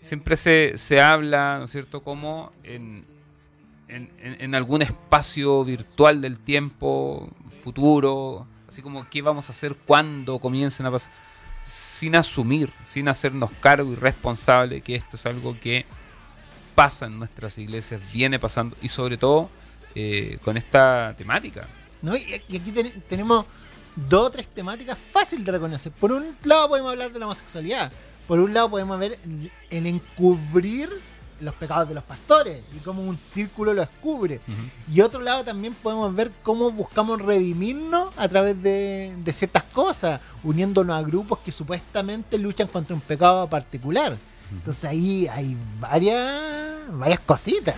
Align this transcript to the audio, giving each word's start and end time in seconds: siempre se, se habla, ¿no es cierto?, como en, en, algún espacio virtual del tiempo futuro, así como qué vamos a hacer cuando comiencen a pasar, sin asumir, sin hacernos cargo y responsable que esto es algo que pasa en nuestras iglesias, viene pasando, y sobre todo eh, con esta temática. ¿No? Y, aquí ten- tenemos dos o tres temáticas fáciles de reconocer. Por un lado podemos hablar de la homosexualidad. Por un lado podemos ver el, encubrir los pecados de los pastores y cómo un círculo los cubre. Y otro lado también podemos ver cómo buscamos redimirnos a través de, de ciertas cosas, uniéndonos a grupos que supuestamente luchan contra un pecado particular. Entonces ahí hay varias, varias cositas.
siempre 0.00 0.36
se, 0.36 0.72
se 0.76 1.00
habla, 1.00 1.58
¿no 1.58 1.64
es 1.64 1.70
cierto?, 1.70 2.02
como 2.02 2.52
en, 2.64 3.04
en, 3.88 4.54
algún 4.54 4.82
espacio 4.82 5.64
virtual 5.64 6.20
del 6.20 6.38
tiempo 6.38 7.28
futuro, 7.62 8.46
así 8.68 8.82
como 8.82 9.08
qué 9.08 9.22
vamos 9.22 9.48
a 9.48 9.52
hacer 9.52 9.76
cuando 9.76 10.38
comiencen 10.38 10.86
a 10.86 10.90
pasar, 10.90 11.10
sin 11.62 12.16
asumir, 12.16 12.72
sin 12.84 13.08
hacernos 13.08 13.50
cargo 13.60 13.92
y 13.92 13.96
responsable 13.96 14.80
que 14.80 14.94
esto 14.94 15.16
es 15.16 15.26
algo 15.26 15.58
que 15.58 15.86
pasa 16.74 17.06
en 17.06 17.18
nuestras 17.18 17.58
iglesias, 17.58 18.00
viene 18.12 18.38
pasando, 18.38 18.76
y 18.82 18.88
sobre 18.88 19.16
todo 19.16 19.50
eh, 19.94 20.38
con 20.44 20.56
esta 20.56 21.14
temática. 21.16 21.66
¿No? 22.02 22.16
Y, 22.16 22.34
aquí 22.34 22.70
ten- 22.72 23.02
tenemos 23.08 23.46
dos 23.96 24.26
o 24.26 24.30
tres 24.30 24.46
temáticas 24.48 24.96
fáciles 25.12 25.44
de 25.44 25.52
reconocer. 25.52 25.90
Por 25.92 26.12
un 26.12 26.36
lado 26.44 26.68
podemos 26.68 26.92
hablar 26.92 27.12
de 27.12 27.18
la 27.18 27.26
homosexualidad. 27.26 27.90
Por 28.28 28.40
un 28.40 28.52
lado 28.52 28.68
podemos 28.68 28.98
ver 29.00 29.18
el, 29.70 29.86
encubrir 29.86 30.90
los 31.40 31.54
pecados 31.54 31.88
de 31.88 31.94
los 31.94 32.04
pastores 32.04 32.60
y 32.76 32.78
cómo 32.80 33.02
un 33.02 33.16
círculo 33.16 33.72
los 33.72 33.88
cubre. 34.02 34.40
Y 34.92 35.00
otro 35.00 35.22
lado 35.22 35.44
también 35.44 35.72
podemos 35.72 36.14
ver 36.14 36.30
cómo 36.42 36.70
buscamos 36.70 37.22
redimirnos 37.22 38.12
a 38.18 38.28
través 38.28 38.62
de, 38.62 39.16
de 39.16 39.32
ciertas 39.32 39.62
cosas, 39.64 40.20
uniéndonos 40.44 40.94
a 40.94 41.02
grupos 41.02 41.38
que 41.38 41.50
supuestamente 41.50 42.36
luchan 42.36 42.68
contra 42.68 42.94
un 42.94 43.00
pecado 43.00 43.48
particular. 43.48 44.14
Entonces 44.52 44.84
ahí 44.84 45.26
hay 45.28 45.56
varias, 45.80 46.82
varias 46.92 47.20
cositas. 47.20 47.74